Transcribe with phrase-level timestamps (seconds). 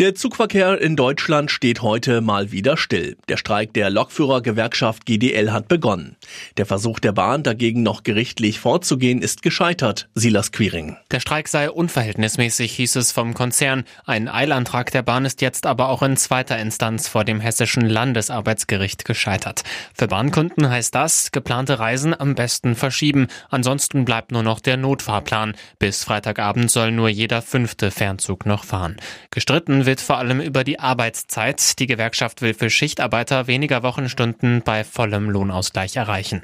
[0.00, 3.16] Der Zugverkehr in Deutschland steht heute mal wieder still.
[3.28, 6.16] Der Streik der Lokführergewerkschaft GDL hat begonnen.
[6.56, 10.08] Der Versuch der Bahn dagegen noch gerichtlich vorzugehen ist gescheitert.
[10.16, 10.96] Silas Quiring.
[11.12, 13.84] Der Streik sei unverhältnismäßig, hieß es vom Konzern.
[14.04, 19.04] Ein Eilantrag der Bahn ist jetzt aber auch in zweiter Instanz vor dem hessischen Landesarbeitsgericht
[19.04, 19.62] gescheitert.
[19.96, 23.28] Für Bahnkunden heißt das, geplante Reisen am besten verschieben.
[23.48, 25.54] Ansonsten bleibt nur noch der Notfahrplan.
[25.78, 28.96] Bis Freitagabend soll nur jeder fünfte Fernzug noch fahren.
[29.30, 31.78] Gestritten wird vor allem über die Arbeitszeit.
[31.78, 36.42] Die Gewerkschaft will für Schichtarbeiter weniger Wochenstunden bei vollem Lohnausgleich erreichen.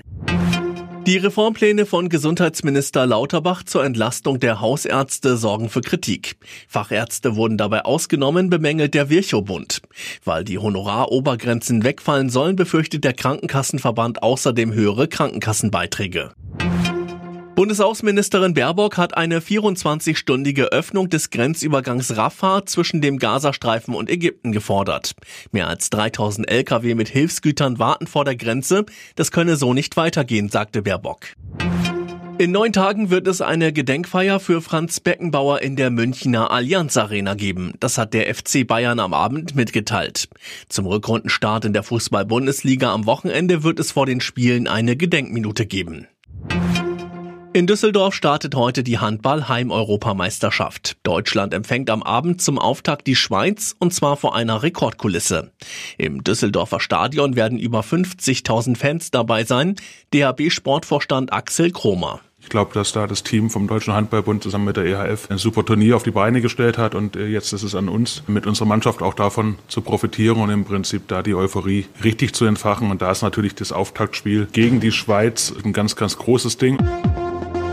[1.06, 6.36] Die Reformpläne von Gesundheitsminister Lauterbach zur Entlastung der Hausärzte sorgen für Kritik.
[6.68, 9.80] Fachärzte wurden dabei ausgenommen, bemängelt der Virchow-Bund.
[10.24, 16.32] Weil die Honorarobergrenzen wegfallen sollen, befürchtet der Krankenkassenverband außerdem höhere Krankenkassenbeiträge.
[17.60, 25.12] Bundesaußenministerin Baerbock hat eine 24-stündige Öffnung des Grenzübergangs Rafah zwischen dem Gazastreifen und Ägypten gefordert.
[25.52, 28.86] Mehr als 3000 Lkw mit Hilfsgütern warten vor der Grenze.
[29.14, 31.26] Das könne so nicht weitergehen, sagte Baerbock.
[32.38, 37.34] In neun Tagen wird es eine Gedenkfeier für Franz Beckenbauer in der Münchner Allianz Arena
[37.34, 37.74] geben.
[37.78, 40.30] Das hat der FC Bayern am Abend mitgeteilt.
[40.70, 46.06] Zum Rückrundenstart in der Fußball-Bundesliga am Wochenende wird es vor den Spielen eine Gedenkminute geben.
[47.52, 50.98] In Düsseldorf startet heute die Handball-Heim-Europameisterschaft.
[51.02, 55.50] Deutschland empfängt am Abend zum Auftakt die Schweiz und zwar vor einer Rekordkulisse.
[55.98, 59.74] Im Düsseldorfer Stadion werden über 50.000 Fans dabei sein.
[60.14, 62.20] DHB-Sportvorstand Axel Kromer.
[62.40, 65.64] Ich glaube, dass da das Team vom Deutschen Handballbund zusammen mit der EHF ein super
[65.64, 68.66] Turnier auf die Beine gestellt hat und äh, jetzt ist es an uns, mit unserer
[68.66, 72.90] Mannschaft auch davon zu profitieren und im Prinzip da die Euphorie richtig zu entfachen.
[72.90, 76.78] Und da ist natürlich das Auftaktspiel gegen die Schweiz ein ganz, ganz großes Ding.